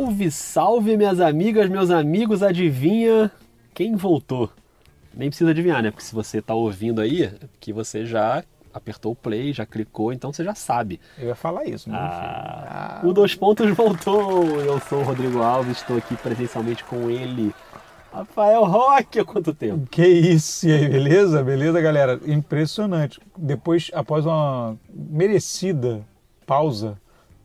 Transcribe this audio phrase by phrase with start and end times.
[0.00, 3.30] Salve, salve, minhas amigas, meus amigos, adivinha
[3.74, 4.48] quem voltou?
[5.14, 5.90] Nem precisa adivinhar, né?
[5.90, 8.42] Porque se você tá ouvindo aí, é que você já
[8.72, 10.98] apertou o play, já clicou, então você já sabe.
[11.18, 14.42] Eu ia falar isso, mas ah, O Dois Pontos voltou!
[14.62, 17.52] Eu sou o Rodrigo Alves, estou aqui presencialmente com ele,
[18.10, 19.86] Rafael Roque, há quanto tempo?
[19.90, 21.42] Que isso, e aí, beleza?
[21.42, 22.18] Beleza, galera?
[22.24, 23.20] Impressionante.
[23.36, 26.00] Depois, após uma merecida
[26.46, 26.96] pausa,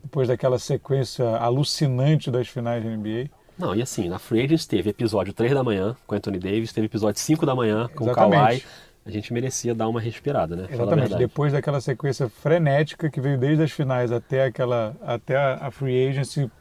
[0.06, 4.90] depois daquela sequência alucinante das finais da NBA, não, e assim, na Free Agents teve
[4.90, 8.38] episódio 3 da manhã com Anthony Davis, teve episódio 5 da manhã com Exatamente.
[8.38, 8.64] o Kawhi.
[9.06, 10.68] A gente merecia dar uma respirada, né?
[10.70, 11.16] Exatamente.
[11.16, 16.52] Depois daquela sequência frenética que veio desde as finais até aquela até a Free Agency,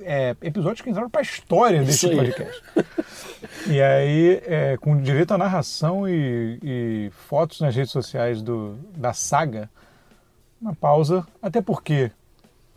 [0.00, 2.62] é, episódios que entraram para a história desse podcast.
[3.68, 9.14] e aí, é, com direito à narração e, e, fotos nas redes sociais do, da
[9.14, 9.70] saga,
[10.60, 12.10] uma pausa, até porque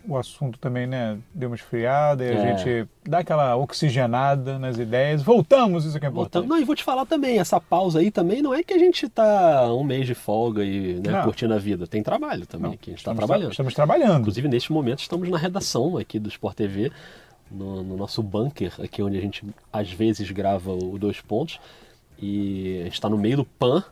[0.08, 2.56] o assunto também, né, deu uma esfriada e a é.
[2.56, 5.22] gente dá aquela oxigenada nas ideias.
[5.22, 6.32] Voltamos, isso que é importante.
[6.32, 6.48] Voltamos.
[6.48, 9.06] Não, e vou te falar também, essa pausa aí também não é que a gente
[9.08, 11.86] tá um mês de folga e né, curtindo a vida.
[11.86, 13.50] Tem trabalho também, não, que a gente está trabalhando.
[13.50, 14.20] Estamos trabalhando.
[14.20, 16.90] Inclusive, neste momento, estamos na redação aqui do Sport TV,
[17.50, 21.60] no, no nosso bunker, aqui onde a gente às vezes grava o Dois Pontos.
[22.20, 23.84] E a gente está no meio do PAN,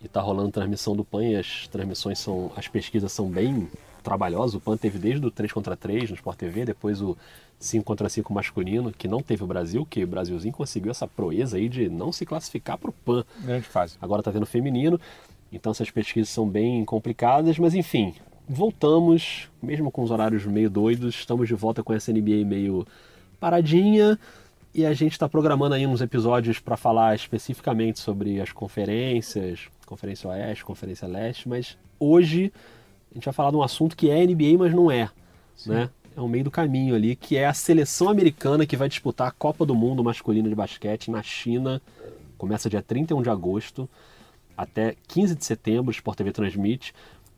[0.00, 3.68] e está rolando transmissão do PAN, e as transmissões são, as pesquisas são bem
[4.02, 4.56] trabalhosa.
[4.56, 7.16] O PAN teve desde o 3 contra 3 no Sport TV, depois o
[7.58, 11.56] 5 contra 5 masculino, que não teve o Brasil, que o Brasilzinho conseguiu essa proeza
[11.56, 13.24] aí de não se classificar para o PAN.
[13.40, 13.96] Grande fase.
[14.00, 15.00] Agora está tendo feminino,
[15.52, 18.14] então essas pesquisas são bem complicadas, mas enfim,
[18.48, 22.86] voltamos, mesmo com os horários meio doidos, estamos de volta com essa NBA meio
[23.38, 24.18] paradinha.
[24.72, 30.30] E a gente está programando aí uns episódios para falar especificamente sobre as conferências, Conferência
[30.30, 32.52] Oeste, Conferência Leste, mas hoje
[33.10, 35.10] a gente vai falar de um assunto que é NBA, mas não é.
[35.66, 35.90] Né?
[36.16, 39.32] É um meio do caminho ali, que é a seleção americana que vai disputar a
[39.32, 41.80] Copa do Mundo masculina de basquete na China.
[42.38, 43.88] Começa dia 31 de agosto
[44.60, 46.92] até 15 de setembro, o Sport TV transmite.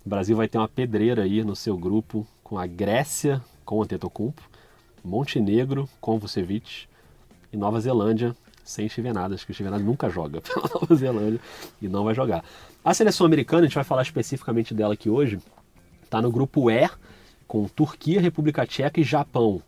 [0.05, 3.83] O Brasil vai ter uma pedreira aí no seu grupo com a Grécia com o
[3.83, 4.43] Antetokounmpo,
[5.05, 6.87] Montenegro com o Vucevic
[7.53, 8.35] e Nova Zelândia
[8.65, 11.41] sem Chivenadas, que o Chivenadas nunca joga pela Nova Zelândia
[11.81, 12.45] e não vai jogar.
[12.85, 15.39] A seleção americana, a gente vai falar especificamente dela aqui hoje,
[16.13, 16.91] está no grupo E,
[17.49, 19.63] com Turquia, República Tcheca e Japão.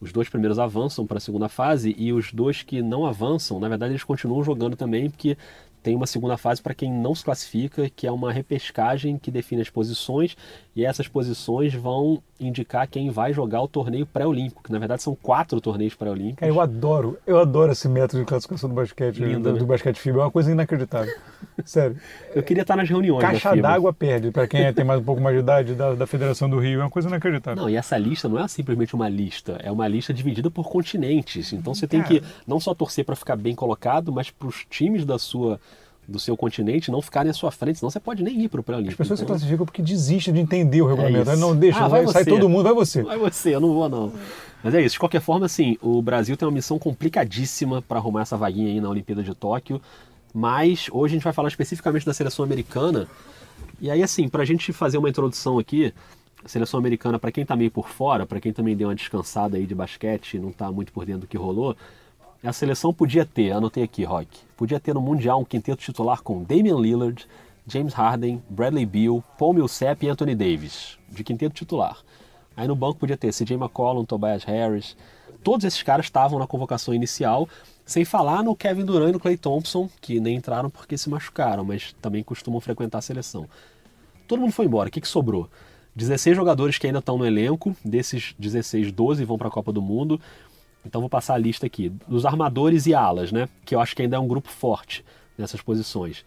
[0.00, 3.68] Os dois primeiros avançam para a segunda fase e os dois que não avançam, na
[3.68, 5.36] verdade, eles continuam jogando também, porque
[5.82, 9.60] tem uma segunda fase para quem não se classifica, que é uma repescagem que define
[9.60, 10.34] as posições,
[10.74, 15.14] e essas posições vão indicar quem vai jogar o torneio pré-olímpico, que na verdade são
[15.14, 16.48] quatro torneios pré-olímpicos.
[16.48, 19.58] eu adoro, eu adoro esse método de classificação do basquete, Lindo, do, né?
[19.58, 21.12] do basquete FIBA, é uma coisa inacreditável.
[21.64, 21.96] Sério.
[22.34, 23.20] Eu queria estar nas reuniões.
[23.20, 26.48] Caixa d'água perde, para quem tem mais um pouco mais de idade, da, da Federação
[26.48, 27.62] do Rio, é uma coisa inacreditável.
[27.62, 31.52] Não, e essa lista não é simplesmente uma lista, é uma lista dividida por continentes.
[31.52, 35.04] Então você tem que não só torcer para ficar bem colocado, mas para os times
[35.04, 35.60] da sua
[36.10, 38.62] do seu continente não ficarem à sua frente, senão você pode nem ir para o
[38.62, 39.00] pré-olímpico.
[39.00, 39.34] As pessoas então...
[39.36, 41.30] se classificam porque desistem de entender o regulamento.
[41.30, 43.02] É não, deixa, ah, vai, vai sai todo mundo, vai você.
[43.02, 44.12] Vai você, eu não vou não.
[44.62, 48.22] Mas é isso, de qualquer forma, assim, o Brasil tem uma missão complicadíssima para arrumar
[48.22, 49.80] essa vaguinha aí na Olimpíada de Tóquio,
[50.34, 53.06] mas hoje a gente vai falar especificamente da seleção americana.
[53.80, 55.94] E aí, assim, para a gente fazer uma introdução aqui,
[56.44, 59.56] a seleção americana, para quem está meio por fora, para quem também deu uma descansada
[59.56, 61.76] aí de basquete e não está muito por dentro do que rolou,
[62.48, 66.42] a seleção podia ter, anotei aqui, Rock, podia ter no Mundial um quinteto titular com
[66.42, 67.26] Damian Lillard,
[67.66, 71.98] James Harden, Bradley Beal, Paul Millsap e Anthony Davis, de quinteto titular.
[72.56, 74.96] Aí no banco podia ter CJ McCollum, Tobias Harris.
[75.42, 77.48] Todos esses caras estavam na convocação inicial,
[77.84, 81.64] sem falar no Kevin Durant e no Clay Thompson, que nem entraram porque se machucaram,
[81.64, 83.48] mas também costumam frequentar a seleção.
[84.26, 85.48] Todo mundo foi embora, o que, que sobrou?
[85.94, 89.82] 16 jogadores que ainda estão no elenco, desses 16, 12 vão para a Copa do
[89.82, 90.20] Mundo.
[90.84, 91.90] Então vou passar a lista aqui.
[92.06, 93.48] Dos armadores e alas, né?
[93.64, 95.04] Que eu acho que ainda é um grupo forte
[95.36, 96.24] nessas posições.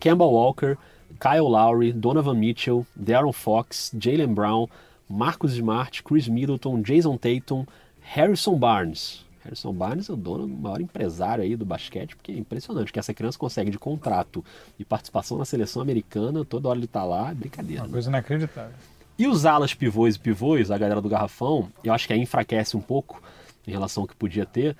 [0.00, 0.76] Campbell Walker,
[1.20, 4.68] Kyle Lowry, Donovan Mitchell, Darren Fox, Jalen Brown,
[5.08, 7.64] Marcus Smart, Chris Middleton, Jason Tatum,
[8.02, 9.24] Harrison Barnes.
[9.42, 12.98] Harrison Barnes é o dono, o maior empresário aí do basquete, porque é impressionante que
[12.98, 14.44] essa criança consegue de contrato
[14.78, 17.82] e participação na seleção americana, toda hora ele tá lá, é brincadeira.
[17.82, 17.92] Uma né?
[17.92, 18.74] coisa inacreditável.
[19.18, 22.76] E os alas pivôs e pivôs, a galera do garrafão, eu acho que aí enfraquece
[22.76, 23.22] um pouco,
[23.66, 24.76] em relação ao que podia ter.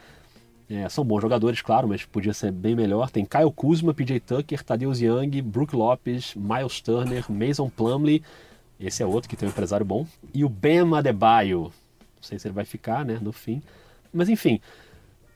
[0.68, 3.08] É, são bons jogadores, claro, mas podia ser bem melhor.
[3.10, 8.22] Tem Kyle Kuzma, PJ Tucker, Tadeusz Young, Brook Lopes, Miles Turner, Mason Plumley.
[8.78, 10.06] Esse é outro que tem um empresário bom.
[10.34, 11.72] E o Bam Adebayo.
[12.16, 13.62] Não sei se ele vai ficar, né, no fim.
[14.12, 14.60] Mas enfim,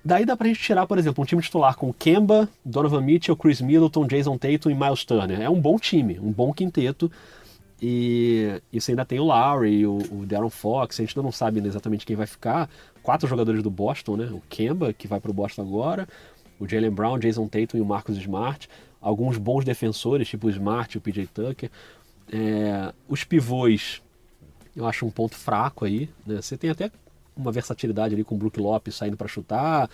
[0.04, 3.60] daí dá pra gente tirar, por exemplo, um time titular com Kemba, Donovan Mitchell, Chris
[3.60, 5.40] Middleton, Jason Tatum e Miles Turner.
[5.40, 7.10] É um bom time, um bom quinteto.
[7.82, 11.66] E isso ainda tem o Lowry, o, o Darren Fox, a gente ainda não sabe
[11.66, 12.68] exatamente quem vai ficar.
[13.02, 14.26] Quatro jogadores do Boston, né?
[14.30, 16.06] O Kemba, que vai para o Boston agora,
[16.58, 18.68] o Jalen Brown, Jason Tatum e o Marcus Smart.
[19.00, 21.70] Alguns bons defensores, tipo o Smart e o PJ Tucker.
[22.30, 24.02] É, os pivôs,
[24.76, 26.10] eu acho um ponto fraco aí.
[26.26, 26.42] Né?
[26.42, 26.90] Você tem até
[27.34, 29.88] uma versatilidade ali com o Brook Lopes saindo para chutar,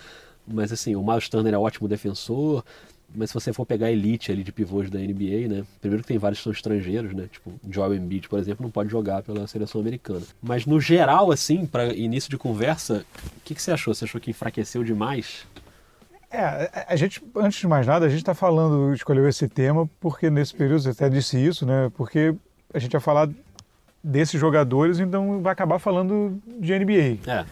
[0.45, 2.65] mas assim, o Miles Turner é ótimo defensor.
[3.15, 5.65] Mas se você for pegar a elite ali de pivôs da NBA, né?
[5.79, 7.27] Primeiro que tem vários que são estrangeiros, né?
[7.31, 10.23] Tipo, Joel Embiid, por exemplo, não pode jogar pela seleção americana.
[10.41, 13.05] Mas no geral, assim, para início de conversa,
[13.37, 13.93] o que, que você achou?
[13.93, 15.47] Você achou que enfraqueceu demais?
[16.29, 20.29] É, a gente, antes de mais nada, a gente está falando, escolheu esse tema porque
[20.29, 21.89] nesse período, você até disse isso, né?
[21.95, 22.35] Porque
[22.73, 23.29] a gente ia falar
[24.03, 27.29] desses jogadores, então vai acabar falando de NBA.
[27.31, 27.45] É.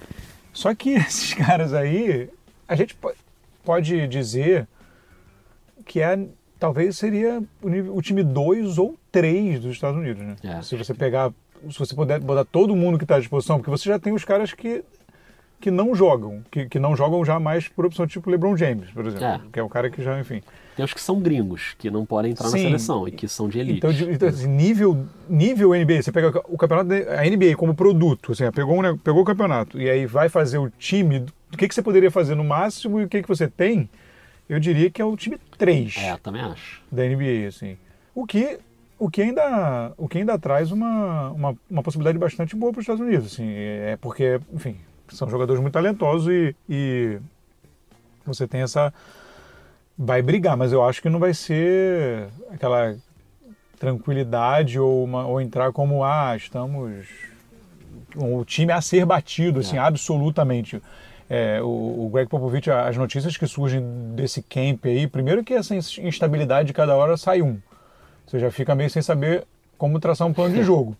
[0.51, 2.29] Só que esses caras aí,
[2.67, 2.97] a gente
[3.63, 4.67] pode dizer
[5.85, 6.19] que é
[6.59, 10.35] talvez seria o, nível, o time 2 ou 3 dos Estados Unidos, né?
[10.43, 10.61] É.
[10.61, 11.31] Se você pegar,
[11.69, 14.25] se você puder botar todo mundo que está à disposição, porque você já tem os
[14.25, 14.83] caras que
[15.57, 19.05] que não jogam, que, que não jogam já mais por opção tipo LeBron James, por
[19.07, 19.41] exemplo, É.
[19.51, 20.41] que é o cara que já, enfim.
[20.75, 22.57] Tem os que são gringos, que não podem entrar Sim.
[22.57, 23.77] na seleção e que são de elite.
[23.77, 28.33] Então, de- então, assim, nível, nível NBA, você pega o campeonato, a NBA como produto,
[28.33, 31.73] assim, pegou, ne- pegou o campeonato e aí vai fazer o time, o que, que
[31.73, 33.89] você poderia fazer no máximo e o que, que você tem,
[34.47, 36.81] eu diria que é o time 3 É, também acho.
[36.91, 37.77] da NBA, assim.
[38.13, 38.59] O que,
[38.97, 42.83] o que, ainda, o que ainda traz uma, uma, uma possibilidade bastante boa para os
[42.83, 44.77] Estados Unidos, assim, é porque, enfim,
[45.09, 47.19] são jogadores muito talentosos e, e
[48.25, 48.93] você tem essa...
[49.97, 52.95] Vai brigar, mas eu acho que não vai ser aquela
[53.79, 57.05] tranquilidade ou, uma, ou entrar como, ah, estamos...
[58.17, 59.79] O time a ser batido, assim, É.
[59.79, 60.81] absolutamente.
[61.29, 63.81] É, o, o Greg Popovich, as notícias que surgem
[64.15, 67.57] desse camp aí, primeiro que essa instabilidade de cada hora sai um.
[68.27, 69.43] Você já fica meio sem saber
[69.77, 70.95] como traçar um plano de jogo.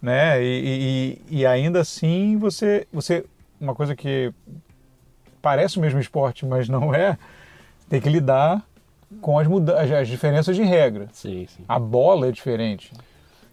[0.00, 0.42] Né?
[0.42, 3.24] E, e- e ainda assim você, você.
[3.60, 4.32] Uma coisa que
[5.42, 7.18] parece o mesmo esporte, mas não é,
[7.88, 8.62] tem que lidar
[9.20, 11.08] com as, muda as, as diferenças de regra.
[11.12, 11.64] Sim, sim.
[11.66, 12.92] A bola é diferente.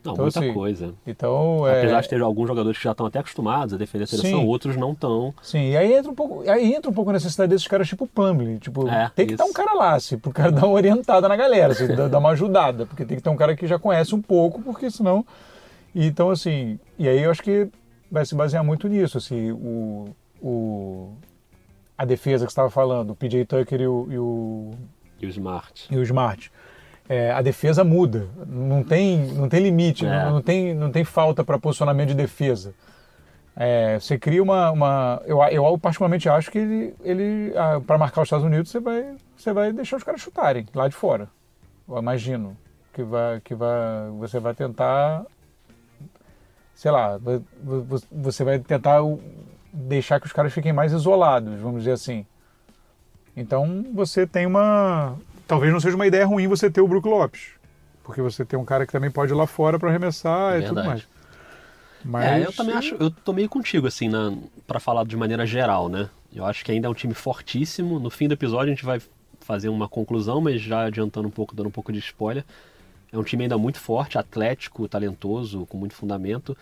[0.06, 0.94] Não, Então, muita assim, coisa.
[1.06, 4.08] Então, é, Apesar de ter alguns jogadores que já estão até acostumados a defender a
[4.08, 4.46] seleção, Sim.
[4.48, 5.34] outros não estão.
[5.42, 8.06] Sim, e aí entra um pouco, aí entra um pouco a necessidade desses caras tipo
[8.08, 9.44] Plumlee, tipo, É, tem que isso.
[9.44, 12.86] um cara lá, assim, pro cara dar uma orientada na galera, assim, dar uma ajudada,
[12.86, 15.26] porque tem que ter um cara que já conhece um pouco, porque senão,
[15.94, 17.68] então assim, e aí eu acho que
[18.12, 20.08] vai se basear muito nisso, assim, o,
[20.42, 21.10] o
[21.98, 24.72] a defesa que você estava falando, o PJ Tucker e o, e o,
[25.22, 25.88] E o Smart.
[25.90, 26.52] e o Smart.
[27.08, 30.26] É, a defesa muda, não tem, não tem limite, É.
[30.26, 32.74] não, não tem, não tem falta para posicionamento de defesa.
[33.56, 34.72] É, você cria uma.
[34.72, 37.54] uma eu, eu particularmente acho que ele, ele
[37.88, 40.96] para marcar os Estados Unidos, você vai, você vai deixar os caras chutarem lá de
[40.96, 41.30] fora.
[41.88, 42.58] Eu imagino
[42.92, 45.26] que, vai, que vai, você vai tentar.
[46.74, 47.18] Sei lá,
[48.12, 49.00] você vai tentar
[49.72, 52.26] deixar que os caras fiquem mais isolados, vamos dizer assim.
[53.38, 55.16] Então você tem uma.
[55.48, 57.50] Talvez não seja uma ideia ruim você ter o Brook Lopes.
[58.04, 60.84] Porque você tem um cara que também pode ir lá fora para arremessar e tudo
[60.86, 61.08] mais.
[62.04, 64.32] Mas, É, eu também acho, eu tô meio contigo, assim, na,
[64.68, 66.08] pra falar de maneira geral, né?
[66.34, 68.00] Eu acho que ainda é um time fortíssimo.
[68.00, 69.02] No fim do episódio a gente vai
[69.40, 72.44] fazer uma conclusão, mas já adiantando um pouco, dando um pouco de spoiler.
[73.12, 76.56] É um time ainda muito forte, atlético, talentoso, com muito fundamento,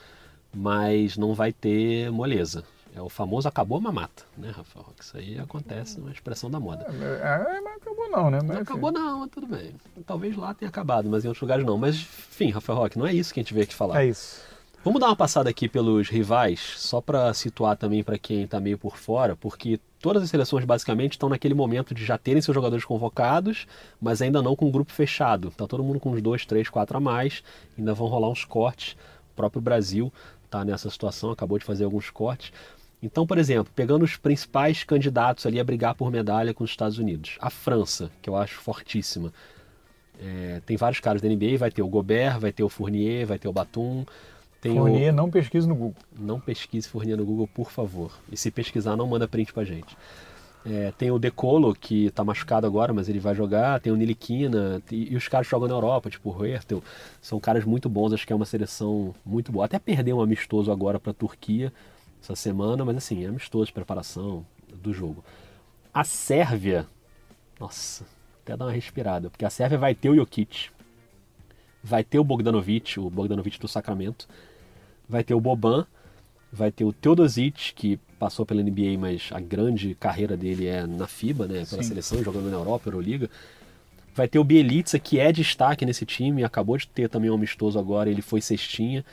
[0.54, 2.64] mas não vai ter moleza.
[2.96, 4.86] É o famoso acabou a mamata, né, Rafael?
[5.00, 6.86] Isso aí acontece, uma expressão da moda.
[6.86, 8.40] É, mas acabou não, né?
[8.44, 9.74] Mas, Não acabou não, mas tudo bem.
[10.06, 11.78] Talvez lá tenha acabado, mas em outros lugares não.
[11.78, 14.02] Mas, enfim, Rafael Roque, não é isso que a gente veio aqui falar.
[14.02, 14.42] É isso.
[14.84, 18.78] Vamos dar uma passada aqui pelos rivais, só para situar também para quem está meio
[18.78, 22.84] por fora, porque todas as seleções basicamente estão naquele momento de já terem seus jogadores
[22.84, 23.66] convocados,
[24.02, 25.52] mas ainda não com o grupo fechado.
[25.52, 27.42] Tá todo mundo com uns dois, três, quatro a mais,
[27.78, 28.98] ainda vão rolar uns cortes.
[29.32, 30.12] O próprio Brasil
[30.44, 32.52] está nessa situação, acabou de fazer alguns cortes.
[33.04, 36.98] Então, por exemplo, pegando os principais candidatos ali a brigar por medalha com os Estados
[36.98, 37.38] Unidos.
[37.42, 39.34] A França, que eu acho fortíssima.
[40.18, 43.38] É, tem vários caras da NBA, vai ter o Gobert, vai ter o Fournier, vai
[43.38, 44.06] ter o Batum.
[44.62, 44.76] Tem o...
[44.76, 45.96] Fournier, não pesquise no Google.
[46.18, 48.10] Não pesquise Fournier no Google, por favor.
[48.32, 49.98] E se pesquisar, não manda print pra gente.
[50.66, 53.82] É, tem o Decolo, que tá machucado agora, mas ele vai jogar.
[53.82, 54.82] Tem o Niliquina.
[54.90, 56.82] E, e os caras jogam na Europa, tipo o Hertel.
[57.22, 59.66] São caras muito bons, acho que é uma seleção muito boa.
[59.66, 61.74] Até perdeu um amistoso agora pra Turquia
[62.24, 65.24] essa semana, mas assim, é amistoso de preparação do jogo.
[65.94, 66.88] A Sérvia,
[67.60, 68.06] nossa,
[68.42, 70.70] até dá uma respirada, porque a Sérvia vai ter o Jokic,
[71.84, 74.28] vai ter o Bogdanovic, o Bogdanovic do Sacramento,
[75.08, 75.86] vai ter o Boban,
[76.52, 81.08] vai ter o Teodosic, que passou pela NBA, mas a grande carreira dele é na
[81.08, 81.90] FIBA, né, pela Sim.
[81.90, 83.30] seleção, jogando na Europa, Euroliga.
[84.16, 87.78] Vai ter o Bielitsa, que é destaque nesse time, acabou de ter também um amistoso
[87.78, 89.04] agora, ele foi cestinha.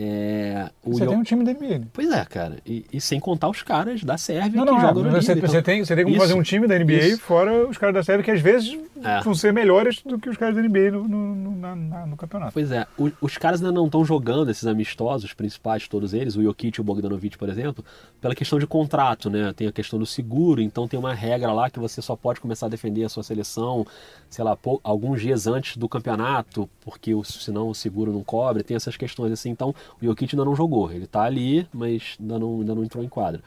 [0.00, 1.88] É, você tem um time da NBA.
[1.92, 2.58] Pois é, cara.
[2.64, 5.48] E, e, sem contar os caras da Sérvia não, que não, jogam no você, então...
[5.48, 6.24] você, tem, você tem como Isso.
[6.24, 7.20] fazer um time da NBA Isso.
[7.20, 9.20] fora os caras da Sérvia que às vezes é.
[9.22, 12.52] vão ser melhores do que os caras da NBA no, no, no, na, no campeonato.
[12.52, 12.86] Pois é.
[12.98, 16.80] O, os caras ainda não estão jogando esses amistosos principais, todos eles, o Jokic e
[16.80, 17.84] o Bogdanovic, por exemplo,
[18.20, 19.52] pela questão de contrato, né?
[19.52, 22.66] Tem a questão do seguro, então tem uma regra lá que você só pode começar
[22.66, 23.86] a defender a sua seleção,
[24.28, 28.96] sei lá, alguns dias antes do campeonato, porque senão o seguro não cobre, tem essas
[28.96, 29.50] questões assim.
[29.50, 30.90] Então o Jokic ainda não jogou.
[30.90, 33.40] Ele está ali, mas ainda não, ainda não entrou em quadra.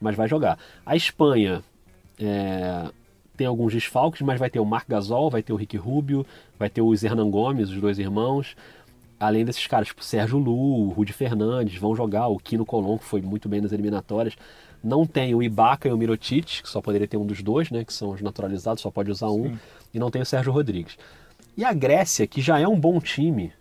[0.00, 0.58] Mas vai jogar.
[0.84, 1.62] A Espanha
[2.18, 2.90] é,
[3.36, 6.26] tem alguns desfalques, mas vai ter o Marc Gasol, vai ter o Rick Rubio,
[6.58, 8.56] vai ter os Hernan Gomes, os dois irmãos.
[9.18, 12.26] Além desses caras, tipo Sérgio Lu, o Rudi Fernandes, vão jogar.
[12.28, 14.36] O Kino Colom, que foi muito bem nas eliminatórias.
[14.82, 17.84] Não tem o Ibaka e o Mirotic, que só poderia ter um dos dois, né?
[17.84, 19.50] Que são os naturalizados, só pode usar um.
[19.50, 19.58] Sim.
[19.94, 20.98] E não tem o Sérgio Rodrigues.
[21.56, 23.52] E a Grécia, que já é um bom time,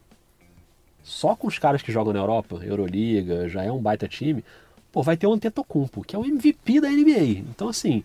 [1.02, 4.44] só com os caras que jogam na Europa, Euroliga, já é um baita time,
[4.92, 7.44] pô, vai ter o Antetokounmpo, que é o MVP da NBA.
[7.50, 8.04] Então, assim,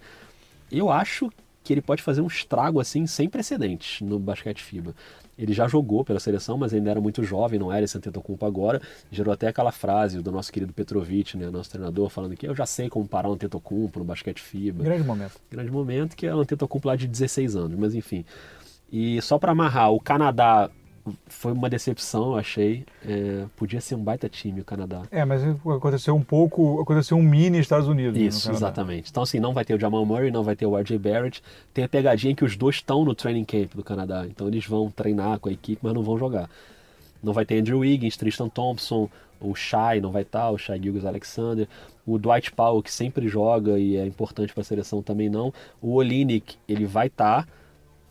[0.70, 1.32] eu acho
[1.70, 4.92] que ele pode fazer um estrago, assim, sem precedentes no basquete FIBA.
[5.38, 8.82] Ele já jogou pela seleção, mas ainda era muito jovem, não era esse Antetokounmpo agora.
[9.08, 12.66] Gerou até aquela frase do nosso querido Petrovic, né, nosso treinador, falando que eu já
[12.66, 14.82] sei como parar o Antetokounmpo no basquete FIBA.
[14.82, 15.34] Grande momento.
[15.48, 18.24] Grande momento, que é o Antetokounmpo lá de 16 anos, mas enfim.
[18.90, 20.68] E só para amarrar, o Canadá
[21.26, 22.84] foi uma decepção, eu achei.
[23.06, 25.02] É, podia ser um baita time o Canadá.
[25.10, 28.20] É, mas aconteceu um pouco, aconteceu um mini Estados Unidos.
[28.20, 29.10] Isso, exatamente.
[29.10, 31.42] Então, assim, não vai ter o Jamal Murray, não vai ter o RJ Barrett.
[31.72, 34.26] Tem a pegadinha que os dois estão no training camp do Canadá.
[34.26, 36.48] Então, eles vão treinar com a equipe, mas não vão jogar.
[37.22, 39.08] Não vai ter Andrew Wiggins, Tristan Thompson,
[39.40, 41.66] o Shai não vai estar, o Shai Gilgis Alexander.
[42.06, 45.52] O Dwight Powell, que sempre joga e é importante para a seleção, também não.
[45.80, 47.48] O Olinik, ele vai estar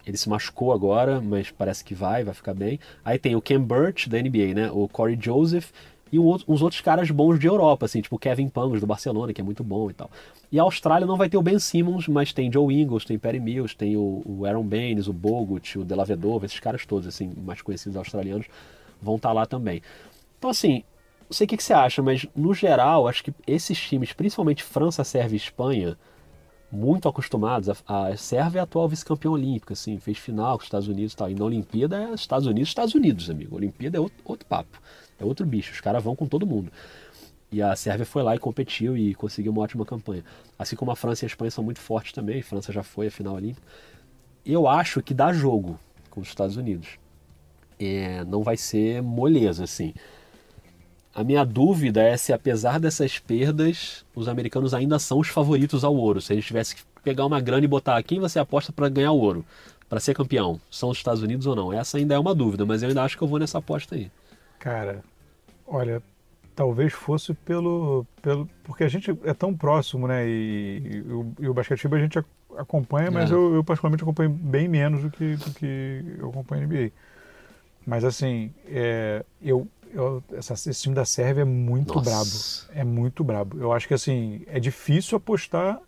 [0.06, 2.80] ele se machucou agora, mas parece que vai, vai ficar bem.
[3.04, 4.72] Aí tem o Ken Burch da NBA, né?
[4.72, 5.72] O Corey Joseph
[6.12, 8.88] e um outro, uns outros caras bons de Europa, assim, tipo o Kevin Pangos do
[8.88, 10.10] Barcelona, que é muito bom e tal.
[10.52, 13.40] E a Austrália não vai ter o Ben Simmons, mas tem Joe Ingles, tem Perry
[13.40, 17.62] Mills, tem o, o Aaron Baines, o Bogut, o Delavedova, esses caras todos, assim, mais
[17.62, 18.48] conhecidos australianos,
[19.00, 19.82] vão estar tá lá também.
[20.40, 20.84] Então, assim,
[21.30, 24.64] não sei o que, que você acha, mas no geral, acho que esses times, principalmente
[24.64, 25.96] França, Sérvia e Espanha,
[26.72, 27.70] muito acostumados.
[27.70, 31.14] A, a Sérvia é a atual vice-campeã olímpica, assim, fez final com os Estados Unidos
[31.14, 31.30] e tal.
[31.30, 33.56] E na Olimpíada é Estados Unidos, Estados Unidos, amigo.
[33.56, 34.82] A Olimpíada é outro, outro papo,
[35.20, 35.72] é outro bicho.
[35.72, 36.72] Os caras vão com todo mundo.
[37.52, 40.24] E a Sérvia foi lá e competiu e conseguiu uma ótima campanha.
[40.58, 42.40] Assim como a França e a Espanha são muito fortes também.
[42.40, 43.66] A França já foi à final olímpica.
[44.46, 47.00] Eu acho que dá jogo com os Estados Unidos.
[47.80, 49.94] É, não vai ser moleza, assim.
[51.20, 55.94] A minha dúvida é se, apesar dessas perdas, os americanos ainda são os favoritos ao
[55.94, 56.22] ouro.
[56.22, 59.12] Se a gente tivesse que pegar uma grana e botar quem você aposta para ganhar
[59.12, 59.46] o ouro,
[59.90, 61.74] para ser campeão, são os Estados Unidos ou não?
[61.74, 64.10] Essa ainda é uma dúvida, mas eu ainda acho que eu vou nessa aposta aí.
[64.60, 65.04] Cara,
[65.68, 66.02] olha,
[66.56, 70.26] talvez fosse pelo, pelo porque a gente é tão próximo, né?
[70.26, 72.24] E, e, o, e o basquete a gente
[72.58, 73.34] acompanha, mas é.
[73.34, 76.92] eu, eu, particularmente acompanho bem menos do que, do que eu acompanho a NBA.
[77.86, 82.10] Mas assim, é, eu eu, essa, esse time da Sérvia é muito Nossa.
[82.10, 82.80] brabo.
[82.80, 83.60] É muito brabo.
[83.60, 85.80] Eu acho que assim, é difícil apostar.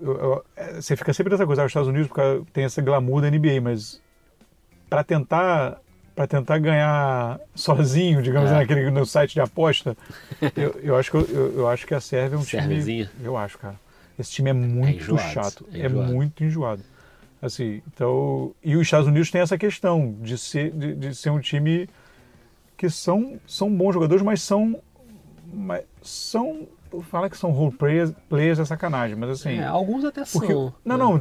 [0.00, 2.82] Eu, eu, é, você fica sempre nessa coisa, ah, os Estados Unidos porque tem essa
[2.82, 4.00] glamour da NBA, mas
[4.88, 5.80] para tentar
[6.14, 8.54] para tentar ganhar sozinho, digamos, é.
[8.54, 9.96] naquele, no site de aposta,
[10.54, 13.08] eu, eu, acho que eu, eu, acho que a Sérvia é um time.
[13.22, 13.80] Eu acho, cara.
[14.18, 15.66] Esse time é muito é chato.
[15.72, 16.82] É, é muito enjoado.
[17.40, 21.40] Assim, então, e os Estados Unidos têm essa questão de ser, de, de ser um
[21.40, 21.88] time
[22.82, 24.76] que são, são bons jogadores, mas são.
[25.54, 26.66] Mas são.
[27.02, 29.60] Fala que são role players, players é sacanagem, mas assim.
[29.60, 30.74] É, alguns até porque, são.
[30.84, 31.20] Não, não,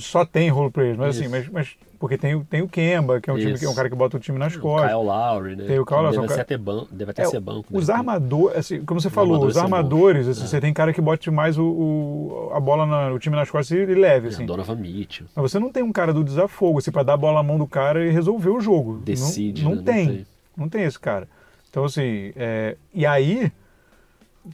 [0.00, 1.24] só tem role players, mas Isso.
[1.24, 3.74] assim, mas, mas porque tem, tem o Kemba, que é um, time, que é um
[3.74, 4.90] cara que bota o time nas costas.
[4.90, 5.64] O Kyle Lowry, né?
[5.66, 6.26] Tem o Kyle Lowry.
[6.26, 7.66] Deve, até, ban deve até é, ser banco.
[7.70, 7.94] Os né?
[7.94, 10.46] armadores, assim, como você falou, os armadores, assim, é.
[10.46, 13.76] você tem cara que bote mais o, o a bola, na, o time nas costas
[13.76, 14.44] e leve, é, assim.
[14.44, 15.26] É, Donovan Mitchell.
[15.34, 17.58] Mas você não tem um cara do desafogo, assim, pra dar a bola na mão
[17.58, 19.02] do cara e resolver o jogo.
[19.04, 20.06] Decide, não, não, não tem.
[20.06, 20.26] Não tem.
[20.56, 21.28] Não tem esse cara.
[21.68, 23.52] Então, assim, é, e aí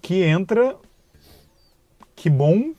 [0.02, 0.76] que entra,
[2.14, 2.74] que bom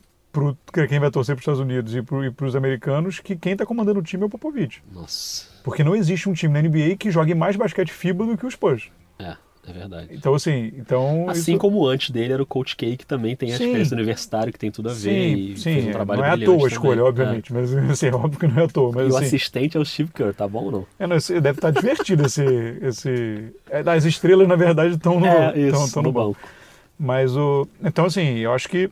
[0.72, 3.66] para quem vai torcer para os Estados Unidos e para os americanos, que quem está
[3.66, 4.84] comandando o time é o Popovich.
[4.92, 5.48] Nossa.
[5.64, 8.54] Porque não existe um time na NBA que jogue mais basquete FIBA do que os
[8.54, 8.92] Spurs.
[9.18, 9.36] É.
[9.68, 10.08] É verdade.
[10.12, 11.30] Então, assim, então.
[11.30, 11.60] Assim isso...
[11.60, 14.72] como antes dele era o Coach K, que também tem a experiência universitária, que tem
[14.72, 15.00] tudo a ver.
[15.00, 15.74] Sim, e sim.
[15.74, 17.10] Fez um trabalho não é à toa a escolha, também.
[17.10, 17.56] obviamente, é.
[17.56, 18.92] mas assim, é óbvio que não é à toa.
[18.94, 19.16] Mas, e assim...
[19.16, 20.88] o assistente é o Steve Kerr, tá bom ou não?
[20.98, 22.46] É, não, deve estar divertido esse.
[22.82, 23.54] esse...
[23.70, 26.38] É, as estrelas, na verdade, estão no, é, isso, tão, no, no banco.
[26.40, 26.50] banco.
[26.98, 27.68] Mas o.
[27.84, 28.90] Então, assim, eu acho que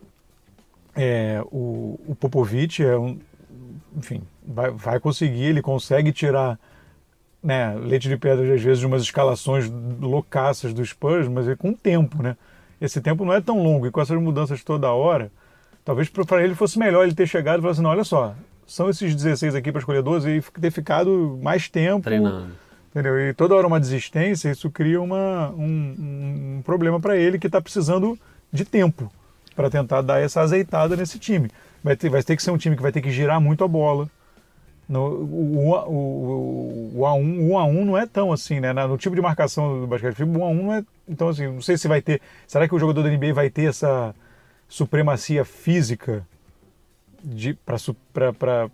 [0.95, 3.17] é, o, o Popovich é um.
[3.97, 6.59] Enfim, vai, vai conseguir, ele consegue tirar
[7.45, 9.71] né, leite de pedra às vezes de umas escalações
[10.01, 12.35] loucaças dos Spurs, mas é com tempo, né?
[12.81, 15.31] Esse tempo não é tão longo e com essas mudanças toda hora,
[15.85, 18.35] talvez para ele fosse melhor ele ter chegado e falar assim, não, olha só,
[18.65, 22.01] são esses 16 aqui para escolher 12 e ter ficado mais tempo.
[22.01, 22.47] Treinando.
[22.89, 23.19] Entendeu?
[23.19, 27.61] E toda hora uma desistência, isso cria uma, um, um problema para ele que está
[27.61, 28.17] precisando
[28.51, 29.11] de tempo
[29.55, 31.51] para tentar dar essa azeitada nesse time.
[31.83, 33.67] Vai ter, vai ter que ser um time que vai ter que girar muito a
[33.67, 34.09] bola.
[34.87, 38.71] No, o, o, o, o, A1, o A1 não é tão assim, né?
[38.73, 40.83] No tipo de marcação do basquete, o A1 não é.
[41.07, 42.21] Então, assim, não sei se vai ter.
[42.47, 44.13] Será que o jogador da NBA vai ter essa
[44.67, 46.25] supremacia física
[48.39, 48.69] para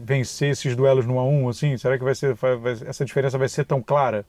[0.00, 1.50] vencer esses duelos no A1?
[1.50, 1.76] Assim?
[1.76, 4.24] Será que vai ser, vai, essa diferença vai ser tão clara?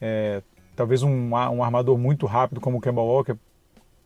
[0.00, 0.42] É,
[0.74, 3.36] talvez um, um armador muito rápido como o Kemba Walker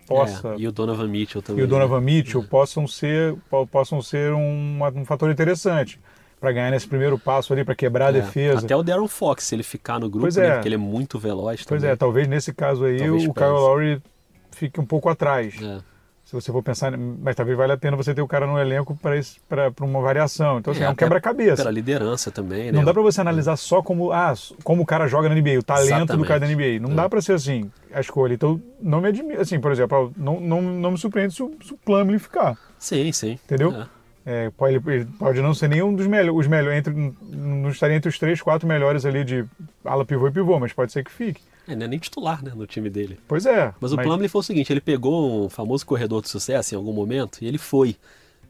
[0.07, 0.49] possa.
[0.49, 1.63] É, e o Donovan Mitchell também.
[1.63, 2.07] E o Donovan né?
[2.07, 2.47] Mitchell é.
[2.47, 3.35] possam ser,
[3.71, 6.01] possam ser um, um fator interessante
[6.41, 8.09] para ganhar nesse primeiro passo ali, para quebrar é.
[8.09, 8.65] a defesa.
[8.65, 11.65] Até o Darren Fox, se ele ficar no grupo, né, porque ele é muito veloz
[11.65, 14.03] Pois é, talvez nesse caso aí talvez o Kyle Lowry
[14.51, 15.55] fique um pouco atrás.
[15.63, 15.92] É
[16.33, 18.97] se você for pensar, mas talvez valha a pena você ter o cara no elenco
[18.97, 20.59] para uma variação.
[20.59, 21.57] Então, assim, é, é um quebra-cabeça.
[21.57, 22.73] Pela liderança também, né?
[22.73, 24.33] Não dá para você analisar só como, ah,
[24.65, 26.17] como o cara joga na NBA, o talento Exatamente.
[26.17, 26.81] do cara da NBA.
[26.81, 26.95] Não é.
[26.95, 28.33] dá para ser assim a escolha.
[28.33, 31.75] Então, não me admira, assim, por exemplo, não, não, não me surpreende se o, se
[31.75, 32.57] o Plumlee ficar.
[32.79, 33.39] Sim, sim.
[33.45, 33.71] Entendeu?
[33.75, 33.87] É.
[34.25, 34.81] É, pode,
[35.19, 36.95] pode não ser nenhum dos melhores, os melhores, entre,
[37.31, 39.45] não estaria entre os três, quatro melhores ali de
[39.85, 41.43] ala pivô e pivô, mas pode ser que fique.
[41.67, 43.19] É, não é nem titular, né, no time dele.
[43.29, 43.67] Pois é.
[43.81, 43.93] Mas, mas...
[43.93, 47.39] o Plumlee foi o seguinte, ele pegou um famoso corredor de sucesso em algum momento
[47.43, 47.97] e ele foi.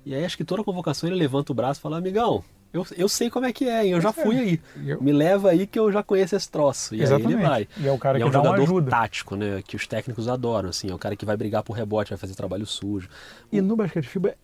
[0.05, 2.43] E aí acho que toda convocação ele levanta o braço e fala, amigão,
[2.73, 3.93] eu, eu sei como é que é, hein?
[3.93, 4.13] eu já é.
[4.13, 4.61] fui aí.
[4.87, 5.03] Eu...
[5.03, 6.95] Me leva aí que eu já conheço esse troço.
[6.95, 7.29] E Exatamente.
[7.29, 7.69] aí ele vai.
[7.77, 9.63] E é o cara e que é um jogador tático, né?
[9.67, 10.91] Que os técnicos adoram, assim.
[10.91, 13.09] É o cara que vai brigar por rebote, vai fazer trabalho sujo.
[13.53, 14.35] E no basquete FIBA,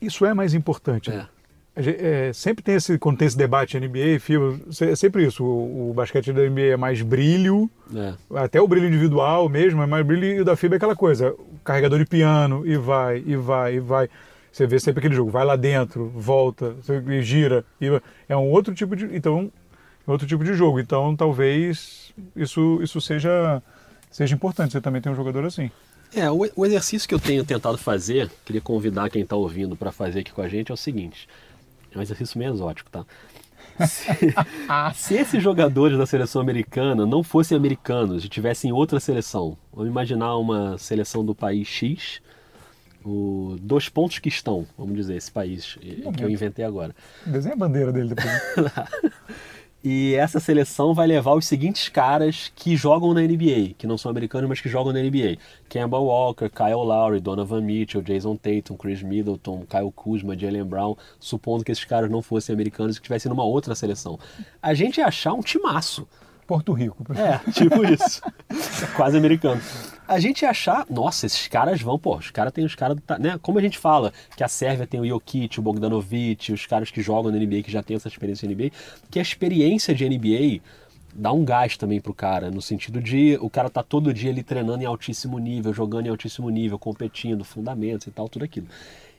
[0.00, 1.10] isso é mais importante.
[1.10, 1.16] Né?
[1.16, 1.18] É.
[1.18, 1.28] Né?
[1.80, 5.44] É, sempre tem esse, quando tem esse debate NBA, FIBA, é sempre isso.
[5.44, 8.14] O, o basquete da NBA é mais brilho, é.
[8.34, 11.34] até o brilho individual mesmo, é mais brilho, e o da FIBA é aquela coisa,
[11.62, 14.08] carregador de piano, e vai, e vai, e vai.
[14.50, 16.74] Você vê sempre aquele jogo, vai lá dentro, volta,
[17.22, 17.64] gira.
[17.80, 17.86] E
[18.28, 19.04] é um outro tipo de.
[19.14, 19.52] Então,
[20.12, 20.80] outro tipo de jogo.
[20.80, 23.62] Então talvez isso, isso seja,
[24.10, 24.72] seja importante.
[24.72, 25.70] Você também tem um jogador assim.
[26.14, 29.92] É, o, o exercício que eu tenho tentado fazer, queria convidar quem está ouvindo para
[29.92, 31.28] fazer aqui com a gente, é o seguinte.
[31.92, 33.04] É um exercício meio exótico, tá?
[33.86, 34.34] Se,
[34.94, 40.36] se, esses jogadores da seleção americana não fossem americanos e tivessem outra seleção, vamos imaginar
[40.36, 42.20] uma seleção do país X,
[43.04, 46.94] o, dois pontos que estão, vamos dizer, esse país que eu inventei agora.
[47.24, 48.32] Desenha a bandeira dele depois.
[49.82, 54.10] E essa seleção vai levar os seguintes caras que jogam na NBA, que não são
[54.10, 55.38] americanos, mas que jogam na NBA.
[55.68, 61.64] Kemba Walker, Kyle Lowry, Donovan Mitchell, Jason Tatum, Chris Middleton, Kyle Kuzma, Jalen Brown, supondo
[61.64, 64.18] que esses caras não fossem americanos e que estivessem numa outra seleção.
[64.60, 66.08] A gente ia achar um timaço.
[66.44, 67.04] Porto Rico.
[67.14, 68.22] É, tipo isso.
[68.96, 69.60] Quase americano.
[70.08, 73.38] A gente achar, nossa, esses caras vão, pô, os caras têm os caras, né?
[73.42, 77.02] Como a gente fala que a Sérvia tem o Jokic, o Bogdanovic, os caras que
[77.02, 78.70] jogam na NBA, que já tem essa experiência na NBA,
[79.10, 80.62] que a experiência de NBA
[81.14, 84.42] dá um gás também pro cara, no sentido de o cara tá todo dia ali
[84.42, 88.66] treinando em altíssimo nível, jogando em altíssimo nível, competindo, fundamentos e tal, tudo aquilo.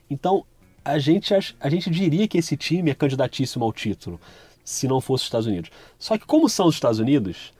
[0.10, 0.44] Então,
[0.84, 4.20] a gente, a gente diria que esse time é candidatíssimo ao título
[4.64, 5.70] se não fosse os Estados Unidos.
[6.00, 7.54] Só que como são os Estados Unidos,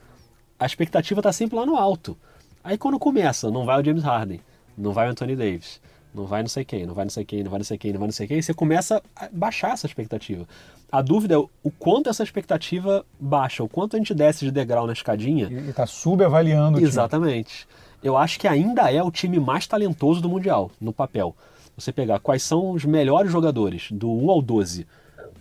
[0.58, 2.18] a expectativa está sempre lá no alto.
[2.62, 4.40] Aí quando começa, não vai o James Harden,
[4.76, 5.80] não vai o Anthony Davis,
[6.14, 7.92] não vai não sei quem, não vai não sei quem, não vai não sei quem,
[7.92, 10.46] não vai não sei quem, você começa a baixar essa expectativa.
[10.90, 14.86] A dúvida é o quanto essa expectativa baixa, o quanto a gente desce de degrau
[14.86, 15.48] na escadinha.
[15.50, 17.66] E está subavaliando o Exatamente.
[18.02, 21.36] Eu acho que ainda é o time mais talentoso do Mundial, no papel.
[21.76, 24.86] Você pegar quais são os melhores jogadores, do 1 ao 12,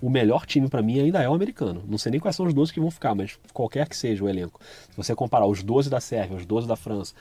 [0.01, 1.83] o melhor time para mim ainda é o americano.
[1.87, 4.29] Não sei nem quais são os 12 que vão ficar, mas qualquer que seja o
[4.29, 4.59] elenco.
[4.89, 7.13] Se você comparar os 12 da Sérvia, os 12 da França,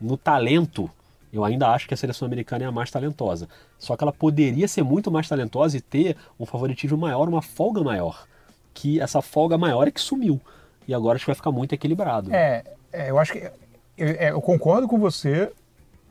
[0.00, 0.90] no talento,
[1.32, 3.48] eu ainda acho que a seleção americana é a mais talentosa.
[3.78, 7.82] Só que ela poderia ser muito mais talentosa e ter um favoritismo maior, uma folga
[7.82, 8.26] maior.
[8.74, 10.40] Que essa folga maior é que sumiu.
[10.86, 12.32] E agora acho que vai ficar muito equilibrado.
[12.34, 13.50] É, é eu acho que.
[13.96, 15.52] Eu, é, eu concordo com você,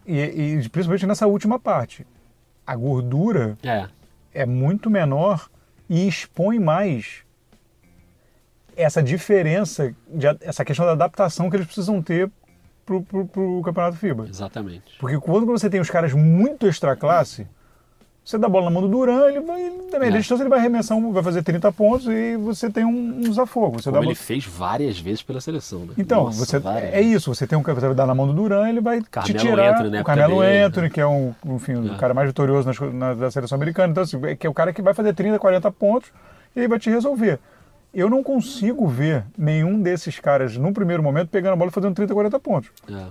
[0.06, 2.06] e, e, principalmente nessa última parte.
[2.66, 3.88] A gordura é,
[4.34, 5.50] é muito menor
[5.92, 7.26] e expõe mais
[8.78, 12.32] essa diferença, de, essa questão da adaptação que eles precisam ter
[12.86, 14.26] para o campeonato FIBA.
[14.30, 14.98] Exatamente.
[14.98, 17.46] Porque quando você tem os caras muito extra classe,
[18.24, 20.20] Você dá a bola na mão do Duran, ele vai, da média É.
[20.20, 23.80] distância, ele vai arremessar, vai fazer 30 pontos e você tem um, um desafogo.
[23.82, 25.94] Você Como ele bola- fez várias vezes pela seleção, né?
[25.98, 28.34] Então, Nossa, você, várias é isso, você tem um que vai dar na mão do
[28.34, 31.34] Duran, ele vai te Carmelo tirar Anthony na o Carmelo dele, Anthony, que é um,
[31.46, 31.98] enfim, o É.
[31.98, 33.90] cara mais vitorioso co- na, da seleção americana.
[33.92, 36.12] Então, assim, é que é o cara que vai fazer 30, 40 pontos
[36.56, 37.40] e ele vai te resolver.
[37.92, 41.96] Eu não consigo ver nenhum desses caras, num primeiro momento, pegando a bola e fazendo
[41.96, 42.70] 30, 40 pontos.
[42.88, 43.08] É.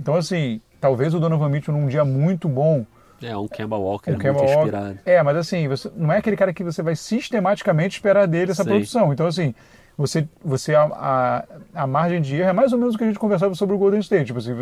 [0.00, 2.86] Então, assim, talvez o Donovan Mitchell num dia muito bom,
[3.22, 4.98] É, um Kemba Walker um muito Kemba Walker- inspirado.
[5.06, 8.64] É, mas assim, você, não é aquele cara que você vai sistematicamente esperar dele essa
[8.64, 8.70] Sim.
[8.70, 9.12] produção.
[9.12, 9.54] Então, assim,
[9.96, 10.82] você, você a,
[11.74, 13.74] a, a margem de erro é mais ou menos o que a gente conversava sobre
[13.74, 14.26] o Golden State.
[14.26, 14.52] Tipo assim,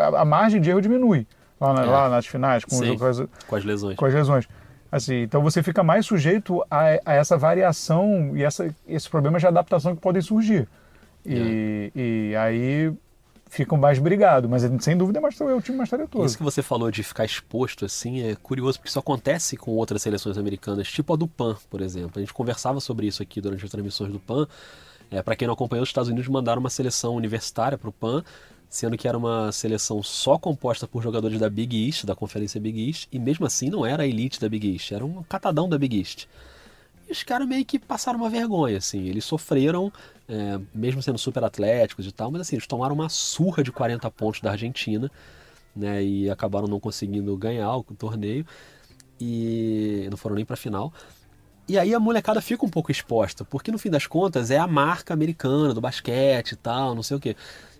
[0.00, 1.26] a, a margem de erro diminui
[1.60, 1.86] lá, na- É.
[1.86, 3.96] lá nas finais, com, os- com as, Com as lesões.
[3.96, 4.48] com as lesões.
[4.92, 9.46] Assim, então você fica mais sujeito a, a essa variação e essa, esses problemas de
[9.46, 10.68] adaptação que podem surgir.
[11.24, 12.92] E, e aí
[13.50, 16.24] ficam mais brigados, mas sem dúvida é, é o time mais talentoso.
[16.24, 20.00] Isso que você falou de ficar exposto assim é curioso porque isso acontece com outras
[20.00, 22.12] seleções americanas, tipo a do PAN, por exemplo.
[22.14, 24.46] A gente conversava sobre isso aqui durante as transmissões do PAN.
[25.10, 28.22] É, para quem não acompanhou, os Estados Unidos mandaram uma seleção universitária para o PAN,
[28.68, 32.86] sendo que era uma seleção só composta por jogadores da Big East, da Conferência Big
[32.86, 35.76] East, e mesmo assim não era a elite da Big East, era um catadão da
[35.76, 36.28] Big East.
[37.10, 39.08] Os caras meio que passaram uma vergonha, assim.
[39.08, 39.92] Eles sofreram,
[40.28, 44.10] é, mesmo sendo super atléticos e tal, mas assim, eles tomaram uma surra de 40
[44.10, 45.10] pontos da Argentina,
[45.74, 46.02] né?
[46.02, 48.46] E acabaram não conseguindo ganhar o torneio.
[49.20, 50.92] E não foram nem pra final.
[51.68, 54.66] E aí a molecada fica um pouco exposta, porque no fim das contas é a
[54.66, 57.36] marca americana do basquete e tal, não sei o quê.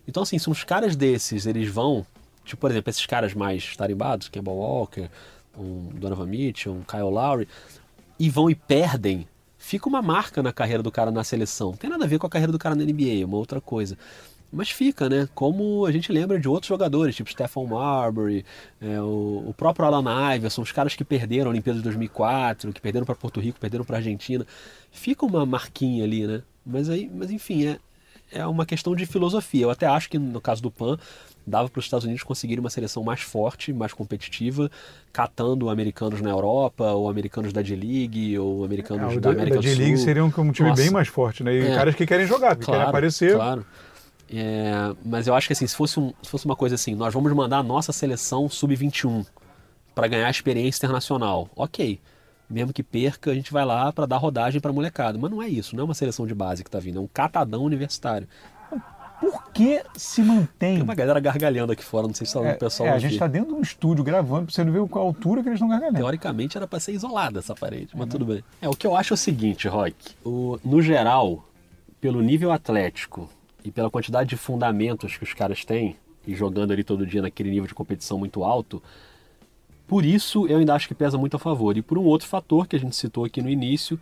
[0.07, 2.07] Então, assim, se uns caras desses eles vão,
[2.45, 5.09] tipo, por exemplo, esses caras mais tarimbados, Kemba Walker,
[5.59, 7.49] um Donovan Mitchell, um Kyle Lowry,
[8.21, 11.71] e vão e perdem, fica uma marca na carreira do cara na seleção.
[11.71, 13.63] Não tem nada a ver com a carreira do cara na NBA, é uma outra
[13.63, 13.97] coisa.
[14.53, 15.27] Mas fica, né?
[15.35, 18.45] Como a gente lembra de outros jogadores, tipo Stephon Marbury,
[18.79, 22.81] é, o, o próprio Alan Iverson, os caras que perderam a Olimpíada de 2004, que
[22.81, 24.47] perderam para Porto Rico, perderam para Argentina.
[24.91, 26.43] Fica uma marquinha ali, né?
[26.67, 27.79] Mas, aí, mas enfim, é,
[28.33, 29.63] é uma questão de filosofia.
[29.63, 30.99] Eu até acho que no caso do PAN,
[31.51, 34.71] dava para os Estados Unidos conseguirem uma seleção mais forte, mais competitiva,
[35.13, 39.67] catando americanos na Europa, ou americanos da D-League, ou americanos o da América da do
[39.67, 39.75] Sul.
[39.77, 40.81] G-League seria um, um time Nossa.
[40.83, 41.53] bem mais forte, né?
[41.55, 41.75] E É.
[41.75, 43.35] caras que querem jogar, que querem aparecer.
[43.35, 43.67] Claro.
[44.33, 47.13] É, mas eu acho que assim, se fosse, um- se fosse uma coisa assim, nós
[47.13, 49.27] vamos mandar a nossa seleção sub-21
[49.95, 51.49] para ganhar experiência internacional.
[51.57, 51.99] Ok.
[52.49, 55.19] Mesmo que perca, a gente vai lá para dar rodagem para molecada.
[55.19, 57.09] Mas não é isso, não é uma seleção de base que está vindo, é um
[57.13, 58.27] catadão universitário.
[59.21, 60.77] Por que se mantém?
[60.77, 62.99] Tem uma galera gargalhando aqui fora, não sei se está É, o pessoal é, a
[62.99, 65.69] gente está dentro de um estúdio gravando, você não ver qual altura que eles estão
[65.69, 65.99] gargalhando.
[65.99, 68.43] Teoricamente era para ser isolada essa parede, mas tudo bem.
[68.63, 69.95] É, o que eu acho é o seguinte, Rock.
[70.25, 71.45] O, no geral,
[72.01, 73.29] pelo nível atlético
[73.63, 77.51] e pela quantidade de fundamentos que os caras têm, e jogando ali todo dia naquele
[77.51, 78.83] nível de competição muito alto,
[79.87, 81.77] por isso eu ainda acho que pesa muito a favor.
[81.77, 83.99] E por um outro fator que a gente citou aqui no início,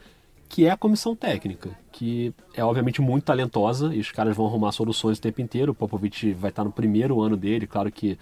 [0.49, 4.73] que é a comissão técnica, que é obviamente muito talentosa e os caras vão arrumar
[4.73, 5.73] soluções o tempo inteiro.
[5.73, 8.19] O Popovich vai estar no primeiro ano dele, claro que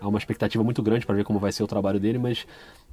[0.00, 2.46] há uma expectativa muito grande para ver como vai ser o trabalho dele, mas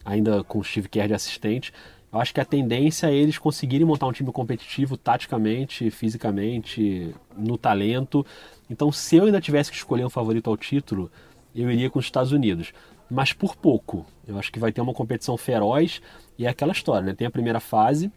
[0.06, 1.74] ainda com o Steve Kerr de assistente.
[2.12, 7.58] Eu acho que a tendência é eles conseguirem montar um time competitivo taticamente, fisicamente, no
[7.58, 8.26] talento.
[8.70, 11.12] Então, se eu ainda tivesse que escolher um favorito ao título,
[11.54, 12.72] eu iria com os Estados Unidos.
[13.10, 14.06] Mas por pouco.
[14.26, 16.02] Eu acho que vai ter uma competição feroz
[16.38, 17.14] e é aquela história, né?
[17.14, 18.10] Tem a primeira fase,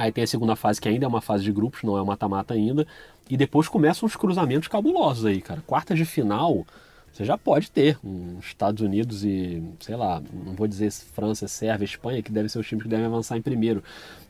[0.00, 2.54] Aí tem a segunda fase, que ainda é uma fase de grupos, não é mata-mata
[2.54, 2.86] ainda.
[3.28, 5.62] E depois começam os cruzamentos cabulosos aí, cara.
[5.66, 6.66] Quartas de final,
[7.12, 11.84] você já pode ter um Estados Unidos e, sei lá, não vou dizer França, Sérvia,
[11.84, 13.84] Espanha, que devem ser os times que devem avançar em primeiro,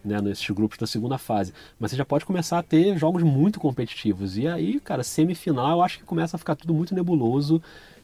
[0.05, 1.55] né, nesses grupos da segunda fase.
[1.79, 4.37] Mas você já pode começar a ter jogos muito competitivos.
[4.37, 7.63] E aí, cara, semifinal, eu acho que começa a ficar tudo muito nebuloso.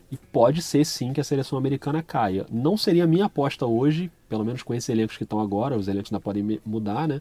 [0.09, 2.47] E pode ser sim que a seleção americana caia.
[2.49, 5.89] Não seria a minha aposta hoje, pelo menos com esses elencos que estão agora, os
[5.89, 7.21] elencos ainda podem mudar, né?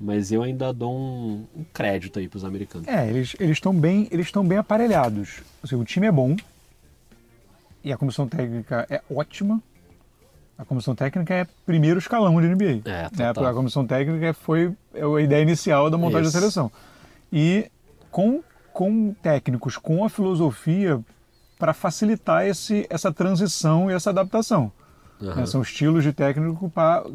[0.00, 2.88] Mas eu ainda dou um, um crédito aí para os americanos.
[2.88, 5.42] É, eles estão bem, eles estão bem aparelhados.
[5.62, 6.34] Seja, o time é bom
[7.84, 9.62] e a comissão técnica é ótima.
[10.56, 12.82] A comissão técnica é primeiro escalão de NBA.
[12.90, 13.48] É, né?
[13.48, 16.32] A comissão técnica foi é a ideia inicial da montagem Isso.
[16.32, 16.72] da seleção.
[17.32, 17.70] E
[18.10, 21.00] com, com técnicos, com a filosofia
[21.58, 24.72] para facilitar esse, essa transição e essa adaptação.
[25.22, 25.34] Aham.
[25.36, 25.46] né?
[25.46, 26.72] São estilos de técnico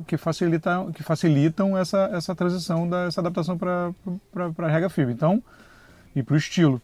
[0.08, 3.94] que, facilitam, que facilitam essa, essa transição, da, essa adaptação para
[4.58, 5.12] a regra FIBA.
[5.12, 5.44] Então,
[6.16, 6.82] e para o estilo.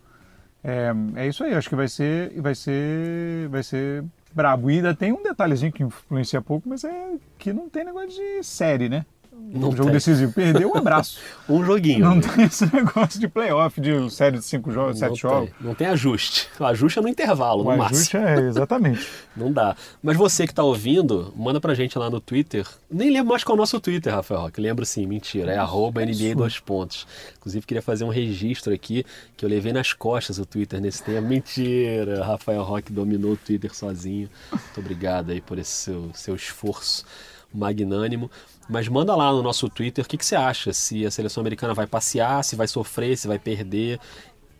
[0.64, 4.04] É, é isso aí, acho que vai ser, vai ser, vai ser
[4.34, 4.70] brabo.
[4.70, 8.44] E ainda tem um detalhezinho que influencia pouco, mas é que não tem negócio de
[8.44, 9.06] série, né?
[9.34, 9.92] Um jogo tem.
[9.94, 10.34] decisivo.
[10.34, 11.20] Perdeu um abraço.
[11.48, 12.00] um joguinho.
[12.00, 12.22] Não né?
[12.22, 15.50] tem esse negócio de playoff, de série de cinco jogos, sete jogos.
[15.60, 16.48] Não tem ajuste.
[16.60, 19.08] O ajuste é no intervalo, o no ajuste é, exatamente.
[19.36, 19.76] não dá.
[20.02, 22.68] Mas você que está ouvindo, manda pra gente lá no Twitter.
[22.90, 24.60] Nem lembro mais qual é o nosso Twitter, Rafael Roque.
[24.62, 25.54] Lembro sim, mentira.
[25.54, 27.08] É arroba NBA dois pontos.
[27.38, 31.28] Inclusive, queria fazer um registro aqui, que eu levei nas costas o Twitter nesse tempo.
[31.28, 34.30] Mentira, Rafael Roque dominou o Twitter sozinho.
[34.52, 37.06] Muito obrigado aí por esse seu, seu esforço
[37.54, 38.30] magnânimo.
[38.70, 41.74] Mas manda lá no nosso Twitter o que, que você acha, se a seleção americana
[41.74, 44.00] vai passear, se vai sofrer, se vai perder.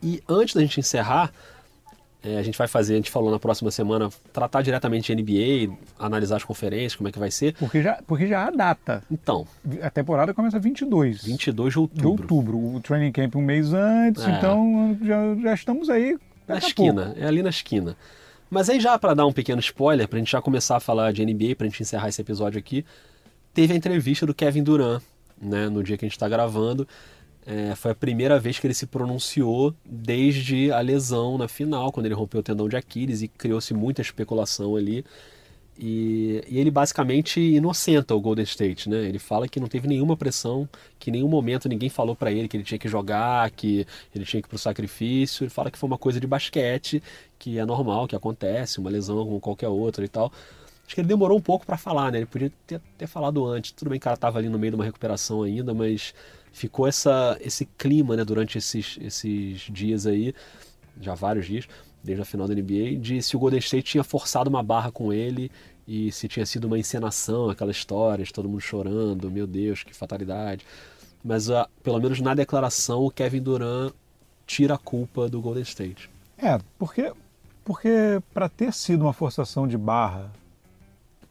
[0.04, 1.32] E antes da gente encerrar,
[2.24, 5.76] é, a gente vai fazer, a gente falou na próxima semana, tratar diretamente de NBA,
[5.98, 7.56] analisar as conferências, como é que vai ser.
[7.56, 9.04] Porque já, porque já há data.
[9.10, 9.48] Então.
[9.82, 11.24] A temporada começa 22.
[11.24, 12.02] 22 de outubro.
[12.02, 12.76] De outubro.
[12.76, 14.32] O training camp um mês antes, é.
[14.32, 16.18] então já, já estamos aí.
[16.48, 17.20] Na esquina, pouco.
[17.20, 17.96] é ali na esquina.
[18.52, 21.14] Mas aí já para dar um pequeno spoiler, para a gente já começar a falar
[21.14, 22.86] de NBA, para a gente encerrar esse episódio aqui,
[23.54, 25.02] teve a entrevista do Kevin Durant,
[25.42, 26.88] né, no dia que a gente está gravando.
[27.46, 32.06] É, foi a primeira vez que ele se pronunciou desde a lesão na final, quando
[32.06, 35.04] ele rompeu o tendão de Aquiles e criou-se muita especulação ali.
[35.80, 38.98] E, e, ele basicamente inocenta o Golden State, né?
[38.98, 42.48] Ele fala que não teve nenhuma pressão, que em nenhum momento ninguém falou para ele
[42.48, 45.44] que ele tinha que jogar, que ele tinha que ir pro sacrifício.
[45.44, 47.02] Ele fala que foi uma coisa de basquete,
[47.40, 50.32] que é normal, que acontece, uma lesão como qualquer outra e tal.
[50.86, 52.20] Acho que ele demorou um pouco para falar, né?
[52.20, 53.72] Ele podia ter, ter falado antes.
[53.72, 56.14] Tudo bem que o cara tava ali no meio de uma recuperação ainda, mas
[56.52, 60.34] ficou essa, esse clima, né, durante esses, esses dias aí,
[61.00, 61.68] já vários dias,
[62.04, 65.14] desde a final da NBA, de se o Golden State tinha forçado uma barra com
[65.14, 65.50] ele
[65.88, 69.96] e se tinha sido uma encenação, aquela história de todo mundo chorando, meu Deus, que
[69.96, 70.66] fatalidade.
[71.24, 73.94] Mas uh, pelo menos na declaração o Kevin Durant
[74.46, 76.10] tira a culpa do Golden State.
[76.38, 77.14] É, porque
[77.64, 80.32] porque para ter sido uma forçação de barra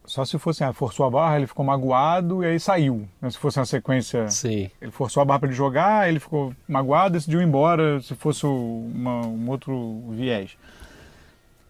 [0.05, 3.09] só se fosse, ah, forçou a barra, ele ficou magoado e aí saiu.
[3.31, 4.71] Se fosse uma sequência, Sim.
[4.81, 8.45] ele forçou a barra para ele jogar, ele ficou magoado, decidiu ir embora, se fosse
[8.45, 10.57] uma, um outro viés.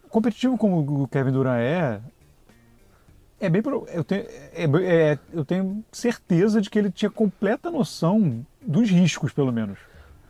[0.09, 1.99] Competitivo como o Kevin Durant é,
[3.39, 3.61] é bem
[3.93, 9.31] eu tenho, é, é, eu tenho certeza de que ele tinha completa noção dos riscos,
[9.31, 9.79] pelo menos.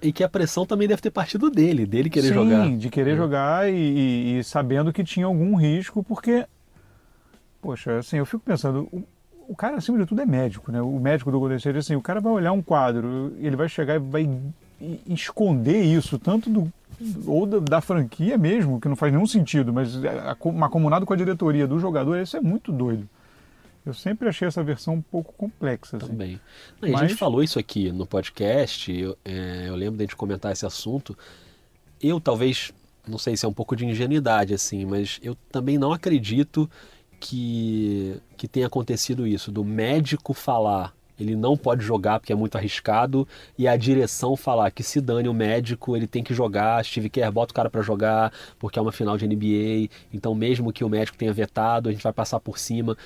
[0.02, 2.66] E que a pressão também deve ter partido dele, dele querer Sim, jogar.
[2.66, 3.16] Sim, de querer é.
[3.18, 6.46] jogar e, e, e sabendo que tinha algum risco, porque
[7.62, 9.04] Poxa, assim, eu fico pensando, o,
[9.48, 10.82] o cara, acima de tudo, é médico, né?
[10.82, 13.96] O médico do Golden State, assim, o cara vai olhar um quadro, ele vai chegar
[13.96, 14.30] e vai
[15.08, 16.74] esconder isso, tanto do,
[17.28, 19.94] ou da, da, franquia mesmo, que não faz nenhum sentido, mas
[20.44, 23.08] uma comunado com a diretoria do jogador, isso é muito doido.
[23.86, 25.98] Eu sempre achei essa versão um pouco complexa.
[25.98, 26.08] Assim.
[26.08, 26.40] Também.
[26.80, 27.02] Não, mas...
[27.02, 30.52] A gente falou isso aqui no podcast, eu, é, eu lembro de a gente comentar
[30.52, 31.18] esse assunto.
[32.00, 32.72] Eu talvez,
[33.08, 36.70] não sei se é um pouco de ingenuidade, assim, mas eu também não acredito
[37.22, 42.58] que, que tenha acontecido isso, do médico falar ele não pode jogar porque é muito
[42.58, 47.12] arriscado e a direção falar que se dane o médico, ele tem que jogar, Steve
[47.12, 50.84] Kerr bota o cara para jogar porque é uma final de NBA, então mesmo que
[50.84, 52.98] o médico tenha vetado, a gente vai passar por cima.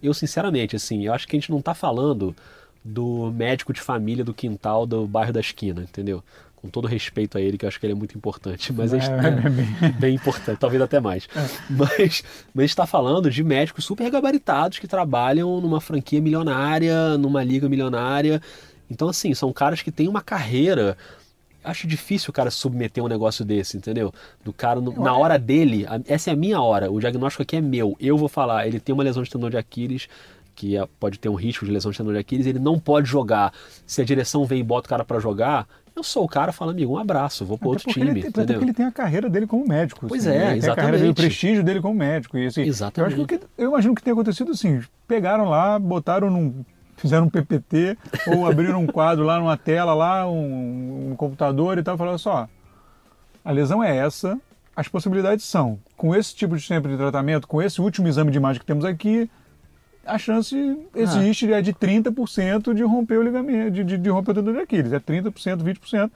[0.00, 2.34] Eu sinceramente, assim, eu acho que a gente não está falando
[2.84, 6.22] do médico de família do quintal do bairro da esquina, entendeu?
[6.64, 8.96] Com todo respeito a ele, que eu acho que ele é muito importante, mas é,
[8.96, 10.14] é, é bem...
[10.14, 11.28] importante, talvez até mais.
[11.36, 11.40] É.
[11.68, 12.24] Mas,
[12.54, 17.44] mas a gente está falando de médicos super gabaritados que trabalham numa franquia milionária, numa
[17.44, 18.40] liga milionária.
[18.90, 20.96] Então, assim, são caras que têm uma carreira.
[21.62, 24.10] Acho difícil o cara submeter um negócio desse, entendeu?
[24.42, 27.60] Do cara, no, na hora dele, essa é a minha hora, o diagnóstico aqui é
[27.60, 27.94] meu.
[28.00, 30.08] Eu vou falar, ele tem uma lesão de tendão de Aquiles,
[30.54, 33.06] que é, pode ter um risco de lesão de tendão de Aquiles, ele não pode
[33.06, 33.52] jogar.
[33.86, 36.72] Se a direção vem e bota o cara para jogar, eu sou o cara fala,
[36.72, 38.10] amigo, um abraço, vou para outro time.
[38.10, 40.06] Ele, até porque ele tem a carreira dele como médico.
[40.08, 40.62] Pois assim, é, ele exatamente.
[40.62, 42.36] Tem a carreira dele, o prestígio dele como médico.
[42.36, 43.16] E, assim, exatamente.
[43.16, 46.64] Eu, acho que, eu imagino que tenha acontecido assim, pegaram lá, botaram num
[46.96, 51.82] fizeram um PPT ou abriram um quadro lá numa tela lá, um, um computador e
[51.82, 52.48] tal, falaram só,
[53.44, 54.38] a lesão é essa,
[54.74, 58.38] as possibilidades são, com esse tipo de tempo de tratamento, com esse último exame de
[58.38, 59.28] imagem que temos aqui,
[60.06, 60.54] a chance
[60.94, 61.58] existe ah.
[61.58, 64.92] é de 30% de romper o ligamento, de, de, de romper o tendão de Aquiles.
[64.92, 66.10] É 30%, 20%.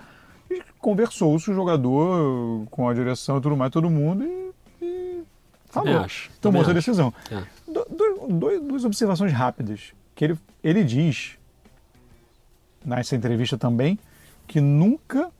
[0.51, 5.23] E conversou-se o jogador com a direção e tudo mais, todo mundo, e, e
[5.67, 5.99] falou.
[5.99, 7.13] Acho, tomou essa decisão.
[7.31, 7.43] É.
[7.71, 9.93] Do, do, duas observações rápidas.
[10.15, 11.39] Que ele, ele diz,
[12.85, 13.99] nessa entrevista também,
[14.47, 15.31] que nunca,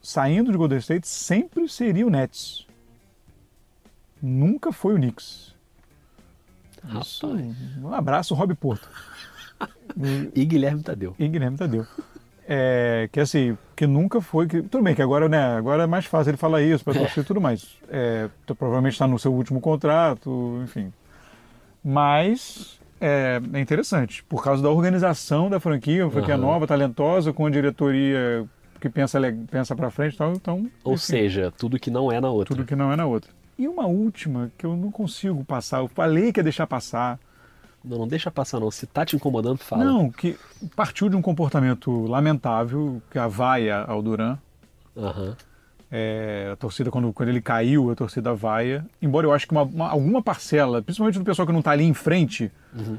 [0.00, 2.66] saindo de Golden State, sempre seria o Nets.
[4.20, 5.55] Nunca foi o Knicks.
[7.00, 7.26] Isso,
[7.82, 8.88] um abraço, Rob Porto.
[10.34, 11.14] e Guilherme Tadeu.
[11.18, 11.86] E Guilherme Tadeu.
[12.48, 14.46] É, que assim, que nunca foi.
[14.46, 17.24] Que, tudo bem, que agora, né, agora é mais fácil ele falar isso para torcer
[17.24, 17.76] e tudo mais.
[17.88, 20.92] É, provavelmente está no seu último contrato, enfim.
[21.82, 26.42] Mas é, é interessante, por causa da organização da franquia, uma franquia Aham.
[26.42, 28.46] nova, talentosa, com a diretoria
[28.80, 29.18] que pensa,
[29.50, 30.70] pensa pra frente e tal, então...
[30.84, 32.54] Ou enfim, seja, tudo que não é na outra.
[32.54, 33.30] Tudo que não é na outra.
[33.58, 37.18] E uma última que eu não consigo passar, eu falei que ia deixar passar,
[37.84, 38.70] Não, não deixa passar não.
[38.70, 39.84] Se tá te incomodando, fala.
[39.84, 40.36] Não, que
[40.74, 44.36] partiu de um comportamento lamentável, que a vaia ao Duran.
[44.96, 45.36] Aham.
[45.90, 48.84] É, a torcida, quando, quando ele caiu, a torcida vaia.
[49.00, 51.84] Embora eu acho que uma, uma- alguma parcela, principalmente do pessoal que não está ali
[51.84, 52.98] em frente, Uhum.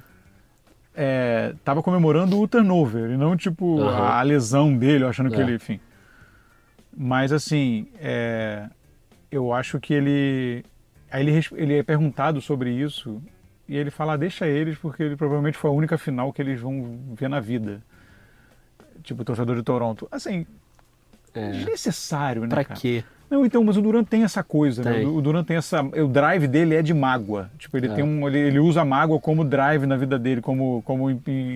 [1.54, 4.04] estava comemorando o turnover, e não tipo Aham.
[4.04, 5.42] a, a lesão dele, achando que É.
[5.42, 5.80] ele, enfim.
[6.96, 8.68] Mas assim, é,
[9.32, 10.64] eu acho que ele.
[11.12, 13.22] Aí ele, ele é perguntado sobre isso
[13.68, 16.60] e ele fala: "Ah, deixa eles, porque ele provavelmente foi a única final que eles
[16.60, 17.82] vão ver na vida.
[19.04, 20.08] Tipo, o torcedor de Toronto.
[20.12, 20.46] Assim,
[21.34, 21.52] É.
[21.52, 22.48] desnecessário, né?
[22.50, 22.80] Pra cara?
[22.80, 23.04] quê?
[23.30, 24.94] Não, então, mas o Duran tem essa coisa, né?
[25.00, 25.06] Tem.
[25.06, 25.82] O Duran tem essa.
[25.82, 27.50] O drive dele é de mágoa.
[27.58, 27.94] Tipo, ele É.
[27.94, 28.26] tem um.
[28.28, 31.10] Ele, ele usa a mágoa como drive na vida dele, como, como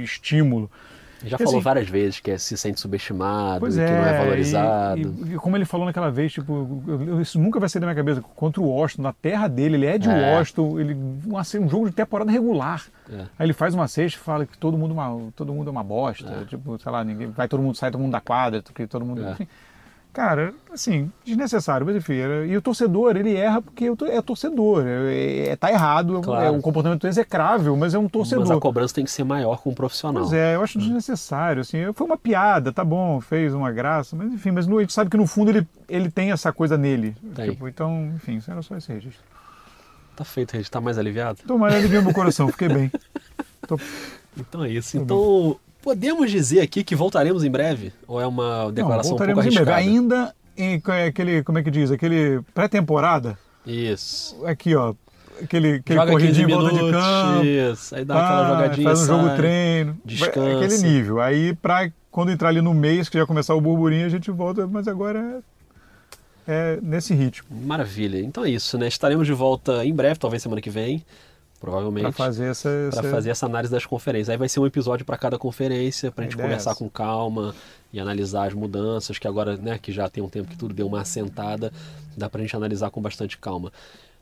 [0.03, 0.69] estímulo.
[1.25, 4.99] Já falou assim- várias vezes que é- se sente subestimado, que é, não é valorizado.
[5.01, 6.81] E, e- como ele falou naquela vez, tipo,
[7.21, 8.21] isso nunca vai sair da minha cabeça.
[8.35, 10.35] Contra o Washington, na terra dele, ele é de É.
[10.37, 12.83] Washington, ele um, um jogo de temporada regular.
[13.11, 13.21] É.
[13.37, 15.71] Aí ele faz uma cesta e fala que todo mundo, é uma, todo mundo é
[15.71, 16.45] uma bosta.
[16.47, 19.23] Tipo, sei lá, ninguém, vai todo mundo, sai todo mundo da quadra, que todo mundo.
[19.25, 19.31] É.
[19.31, 19.47] Enfim.
[20.13, 22.15] Cara, assim, desnecessário, mas enfim.
[22.47, 24.83] E o torcedor, ele erra porque é torcedor.
[24.85, 26.45] É, é- tá errado, Claro.
[26.45, 28.45] é um comportamento execrável, mas é um torcedor.
[28.45, 30.21] Mas a cobrança tem que ser maior com o profissional.
[30.23, 34.33] Pois é, eu acho desnecessário, assim, foi uma piada, tá bom, fez uma graça, mas
[34.33, 37.15] enfim, mas no- a gente sabe que no fundo ele, ele tem essa coisa nele,
[37.33, 37.51] Tem.
[37.51, 39.23] tipo, então, enfim, era só esse registro.
[40.13, 40.69] Tá feito, Regi.
[40.69, 41.39] Tá mais aliviado?
[41.47, 42.91] Tomara aliviou meu coração, fiquei bem.
[43.65, 43.79] Tô-
[44.37, 44.97] Então é isso.
[44.97, 47.91] Tá Então, podemos dizer aqui que voltaremos em breve?
[48.07, 51.57] Ou é uma Não, declaração um pouco voltaremos em breve, ainda em co- aquele, como
[51.57, 54.35] é que diz, aquele pré-temporada, Isso.
[54.45, 54.93] aqui ó,
[55.41, 57.95] aquele, aquele Joga 15 corridinho em volta de campo, isso.
[57.95, 59.17] Aí dá aquela ah, jogadinha, faz um sai.
[59.17, 60.57] jogo treino, descansa.
[60.57, 64.09] aquele nível, aí pra quando entrar ali no mês, que já começar o burburinho, a
[64.09, 65.41] gente volta, mas agora
[66.45, 67.47] é, é nesse ritmo.
[67.65, 68.19] Maravilha.
[68.19, 68.87] Então é isso, né?
[68.89, 71.05] Estaremos de volta em breve, talvez semana que vem.
[71.61, 72.03] Provavelmente.
[72.03, 72.67] Pra fazer essa.
[72.69, 74.29] Essa- fazer essa análise das conferências.
[74.29, 76.79] Aí vai ser um episódio para cada conferência, pra A gente ideia conversar essa.
[76.79, 77.53] com calma
[77.93, 80.87] e analisar as mudanças, que agora, né, que já tem um tempo que tudo deu
[80.87, 81.71] uma assentada,
[82.17, 83.71] dá pra gente analisar com bastante calma.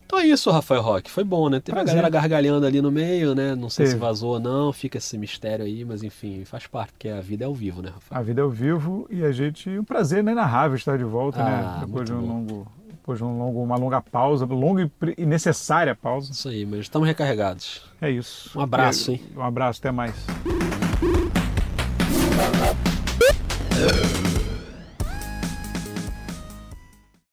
[0.06, 1.10] Então é isso, Rafael Roque.
[1.12, 1.60] Foi bom, né?
[1.60, 1.92] Teve Prazer.
[1.92, 3.54] a galera gargalhando ali no meio, né?
[3.56, 4.04] Não sei se Teve.
[4.04, 7.48] vazou ou não, fica esse mistério aí, mas enfim, faz parte, porque a vida é
[7.48, 8.20] ao vivo, né, Rafael?
[8.20, 9.70] A vida é ao vivo e a gente.
[9.70, 11.86] Um prazer inenarrável estar de volta, Ah, né?
[11.86, 12.28] Depois de um bom.
[12.28, 12.68] longo
[13.10, 16.32] depois de um longo, uma longa pausa, longa e necessária pausa.
[16.32, 17.82] Isso aí, mas estamos recarregados.
[18.00, 18.58] É isso.
[18.58, 19.22] Um abraço, hein?
[19.36, 20.14] Um abraço, até mais.